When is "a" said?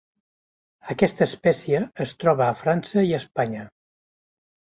2.47-2.57